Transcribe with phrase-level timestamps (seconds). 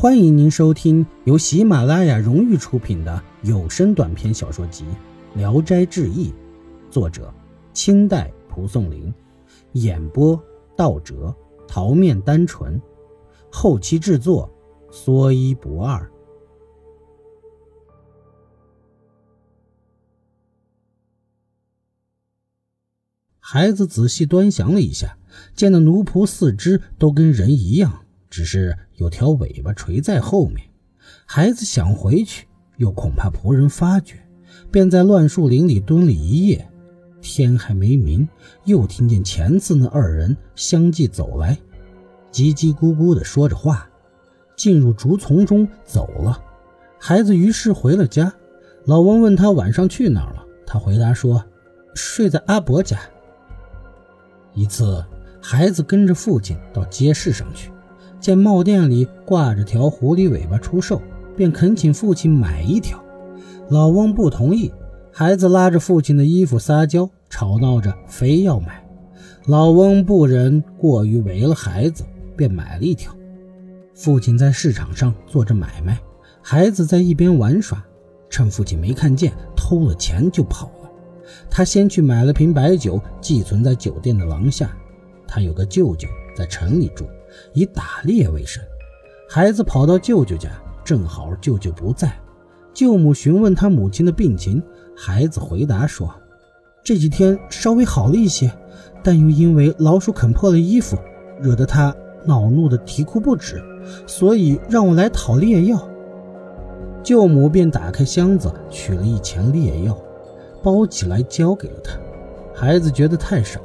[0.00, 4.82] 欢迎您收听由喜马拉雅荣誉出品的有声短篇小说集
[5.38, 6.30] 《聊斋志异》，
[6.90, 7.30] 作者
[7.74, 9.12] 清代蒲松龄，
[9.72, 10.42] 演播
[10.74, 11.36] 道哲、
[11.68, 12.80] 桃面单纯，
[13.52, 14.50] 后期制作
[14.90, 16.10] 说一不二。
[23.38, 25.18] 孩子仔细端详了一下，
[25.54, 28.06] 见那奴仆四肢都跟人一样。
[28.30, 30.64] 只是有条尾巴垂在后面，
[31.26, 32.46] 孩子想回去，
[32.76, 34.14] 又恐怕仆人发觉，
[34.70, 36.66] 便在乱树林里蹲了一夜。
[37.20, 38.26] 天还没明，
[38.64, 41.58] 又听见前次那二人相继走来，
[42.32, 43.86] 叽叽咕咕地说着话，
[44.56, 46.42] 进入竹丛中走了。
[46.98, 48.32] 孩子于是回了家。
[48.86, 51.44] 老翁问他晚上去哪儿了，他回答说
[51.94, 52.98] ：“睡在阿伯家。”
[54.54, 55.04] 一次，
[55.42, 57.70] 孩子跟着父亲到街市上去。
[58.20, 61.00] 见帽店里挂着条狐狸尾巴出售，
[61.36, 63.02] 便恳请父亲买一条。
[63.70, 64.70] 老翁不同意，
[65.10, 68.84] 孩子拉着父亲的衣服撒娇，吵闹着非要买。
[69.46, 72.04] 老翁不忍过于为了孩子，
[72.36, 73.10] 便买了一条。
[73.94, 75.98] 父亲在市场上做着买卖，
[76.42, 77.82] 孩子在一边玩耍，
[78.28, 80.90] 趁父亲没看见，偷了钱就跑了。
[81.48, 84.70] 他先去买了瓶白酒，寄存在酒店的廊下。
[85.26, 86.06] 他有个舅舅
[86.36, 87.06] 在城里住。
[87.52, 88.62] 以打猎为生，
[89.28, 90.50] 孩子跑到舅舅家，
[90.84, 92.12] 正好舅舅不在。
[92.72, 94.62] 舅母询问他母亲的病情，
[94.96, 96.08] 孩子回答说
[96.82, 98.50] ：“这几天稍微好了一些，
[99.02, 100.96] 但又因为老鼠啃破了衣服，
[101.40, 103.62] 惹得他恼怒的啼哭不止，
[104.06, 105.80] 所以让我来讨猎药。”
[107.02, 109.96] 舅母便打开箱子，取了一钱猎药，
[110.62, 111.98] 包起来交给了他。
[112.54, 113.58] 孩子觉得太少，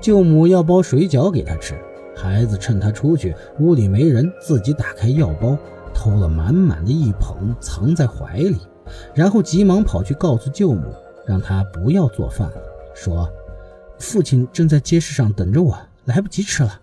[0.00, 1.74] 舅母要包水饺给他吃。
[2.20, 5.56] 孩子趁他出去，屋里没人，自己打开药包，
[5.94, 8.58] 偷了满满的一捧，藏在怀里，
[9.14, 10.92] 然后急忙跑去告诉舅母，
[11.26, 12.56] 让他不要做饭了，
[12.94, 13.26] 说
[13.98, 15.74] ：“父亲正在街市上等着我，
[16.04, 16.78] 来不及吃了。”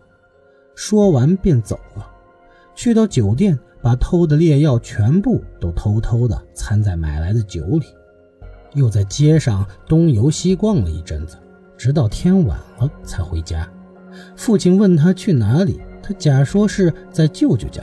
[0.73, 2.09] 说完便走了，
[2.73, 7.85] 去到酒店，把偷的劣药全部都偷偷的掺在买来的酒里，
[8.73, 11.37] 又在街上东游西逛了一阵子，
[11.77, 13.71] 直到天晚了才回家。
[14.35, 17.81] 父亲问他去哪里，他假说是在舅舅家。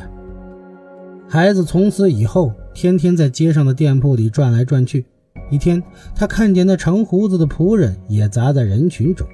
[1.28, 5.04] 孩子从此以后天天在街上的店铺里转来转去。
[5.50, 5.82] 一天，
[6.14, 9.26] 他看见那长胡子的仆人也砸在人群中，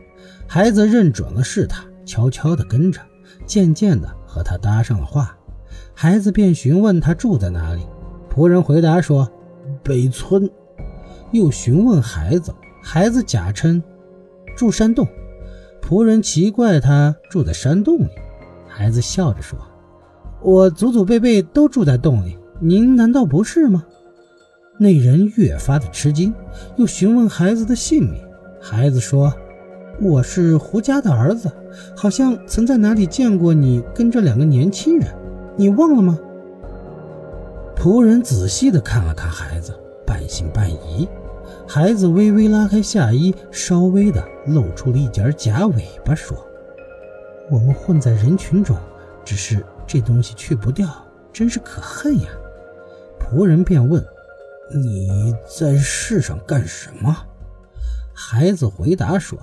[0.46, 3.00] 孩子认准了是他，悄悄地跟着，
[3.46, 5.36] 渐渐地和他搭上了话。
[5.94, 7.82] 孩子便询问他住在哪里，
[8.34, 9.30] 仆人回答说
[9.84, 10.50] ：“北村。”
[11.32, 13.80] 又询问孩子，孩子假称
[14.56, 15.06] 住山洞。
[15.82, 18.08] 仆人奇怪，他住在山洞里。
[18.68, 19.58] 孩子笑着说
[20.42, 23.84] ：“我祖祖辈辈都住在洞里，您难道不是吗？”
[24.78, 26.32] 那人越发的吃惊，
[26.76, 28.22] 又询问孩子的姓名。
[28.60, 29.34] 孩子说
[30.00, 31.50] ：“我是胡家的儿子，
[31.96, 35.14] 好像曾在哪里见过你跟这两个年轻人，
[35.56, 36.18] 你忘了吗？”
[37.76, 39.74] 仆人仔细的看了看孩子，
[40.06, 41.08] 半信半疑。
[41.66, 46.36] 孩子微微拉开下衣，稍微的露出了一截假尾巴，说
[47.50, 48.76] ：“我们混在人群中，
[49.24, 50.88] 只是这东西去不掉，
[51.32, 52.28] 真是可恨呀。”
[53.20, 54.04] 仆人便问
[54.74, 57.16] ：“你在世上干什么？”
[58.12, 59.38] 孩子回答说：“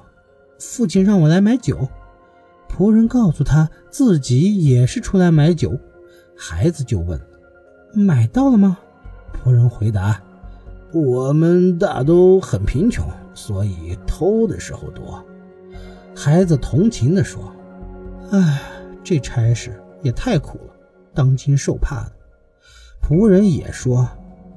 [0.60, 1.88] 父亲让我来买酒。”
[2.70, 5.78] 仆人告诉他自己也是出来买酒。
[6.38, 7.20] 孩子就问
[7.96, 8.78] ：“买到了吗？”
[9.34, 10.22] 仆人回答。
[10.94, 15.24] 我们大都很贫穷，所以偷的时候多。
[16.16, 17.54] 孩子同情地说
[18.32, 18.62] ：“唉，
[19.04, 20.74] 这差事也太苦了，
[21.14, 22.12] 当今受怕的。”
[23.04, 24.10] 仆人也说：“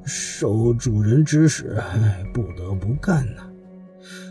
[0.05, 3.43] 受主人指使，唉，不得不干呐。”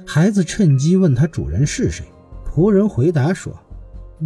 [0.07, 2.05] 孩子趁机问他主人是谁。
[2.45, 3.53] 仆人回答说：“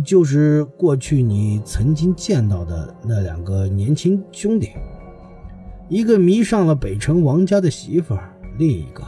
[0.06, 4.70] 就是过去你曾经见到的那两个年轻兄弟。”
[5.90, 9.04] 一个迷上了北城王家的媳妇儿，另一个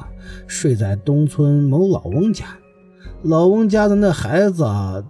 [0.46, 2.46] 睡在东村某老翁家。
[3.24, 4.64] 老翁家的那孩子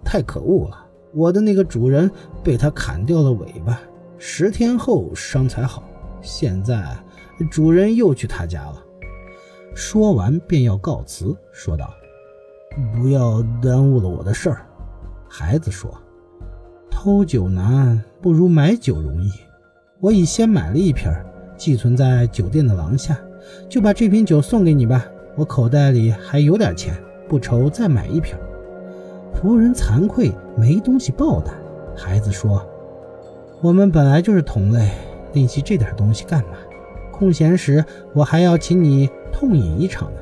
[0.03, 2.09] 太可恶了，我的那个主人
[2.43, 3.79] 被他砍掉了尾巴，
[4.17, 5.83] 十天后伤才好。
[6.21, 6.97] 现在
[7.51, 8.81] 主人又去他家了。
[9.73, 11.93] 说完便要告辞，说道
[12.95, 14.65] ：“不要耽误了我的事儿。”
[15.27, 15.93] 孩子说
[16.89, 19.29] ：“偷酒难，不如买酒容易。
[19.99, 21.11] 我已先买了一瓶。”
[21.57, 23.17] 寄存在酒店的廊下，
[23.69, 25.05] 就把这瓶酒送给你吧。
[25.35, 26.95] 我口袋里还有点钱，
[27.27, 28.35] 不愁再买一瓶。
[29.33, 31.53] 仆人惭愧，没东西报答。
[31.95, 32.65] 孩子说
[33.61, 34.91] ：“我们本来就是同类，
[35.33, 36.57] 练习这点东西干嘛？
[37.11, 40.19] 空闲时我还要请你痛饮一场呢。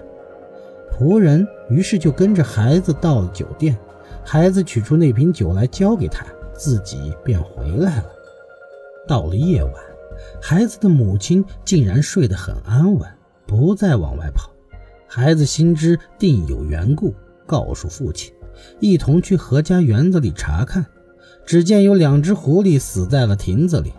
[0.92, 3.76] 仆人于是就跟着孩子到了酒店，
[4.24, 8.06] 孩子取出那瓶酒来交给他，自己便回来了。
[9.08, 9.74] 到了夜晚，
[10.42, 13.10] 孩子的母亲竟然睡得很安稳，
[13.46, 14.50] 不再往外跑。
[15.08, 17.14] 孩子心知定有缘故，
[17.46, 18.34] 告诉父亲，
[18.80, 20.86] 一同去何家园子里查看。
[21.46, 23.92] 只见有两只狐狸死在了亭子里，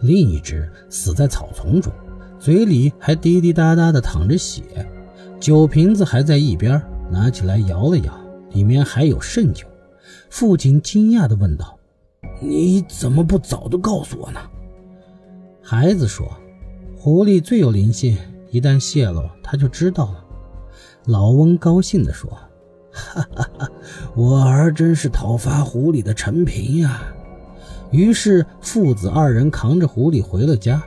[0.00, 1.92] 另一只死在草丛中，
[2.38, 4.62] 嘴里还滴滴答答地淌着血。
[5.40, 6.80] 酒瓶子还在一边，
[7.10, 8.16] 拿起来摇了摇，
[8.52, 9.66] 里面还有剩酒。
[10.30, 11.78] 父亲惊讶地问道
[12.40, 14.40] ：“你怎么不早都告诉我呢？”
[15.70, 16.26] 孩子说
[16.96, 18.16] ：“狐狸最有灵性，
[18.50, 20.24] 一旦泄露，他就知道了。”
[21.04, 22.30] 老翁高兴地说
[22.90, 23.70] ：“哈哈哈，
[24.14, 27.02] 我儿真是讨伐狐狸的陈平呀！”
[27.92, 30.82] 于是父子二人扛着狐狸回了家，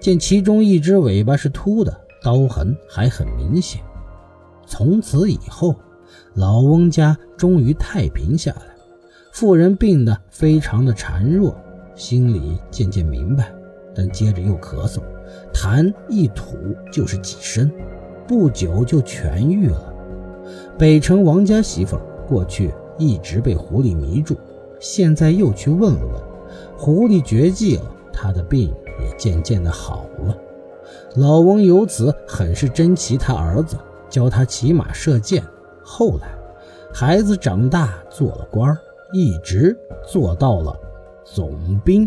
[0.00, 1.94] 见其中一只尾巴是秃的，
[2.24, 3.82] 刀痕还很明显。
[4.66, 5.76] 从此以后，
[6.32, 8.62] 老翁家终于太平下来。
[9.30, 11.54] 妇人病得非常的孱弱，
[11.94, 13.52] 心里渐渐明白，
[13.94, 15.00] 但接着又咳嗽，
[15.52, 16.56] 痰一吐
[16.92, 17.70] 就是几声，
[18.26, 19.92] 不久就痊愈了。
[20.78, 24.36] 北城王家媳妇过去一直被狐狸迷住，
[24.80, 26.22] 现在又去问了问，
[26.76, 30.36] 狐狸绝迹了，她的病也渐渐的好了。
[31.16, 33.76] 老翁由此很是珍惜他儿子。
[34.08, 35.42] 教他骑马射箭，
[35.82, 36.28] 后来
[36.92, 38.76] 孩子长大做了官
[39.14, 39.74] 一直
[40.06, 40.78] 做到了
[41.24, 42.06] 总兵。